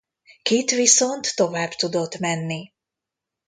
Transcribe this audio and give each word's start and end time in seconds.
Kite 0.43 0.75
viszont 0.75 1.35
tovább 1.35 1.69
tudott 1.73 2.17
menni. 2.17 2.73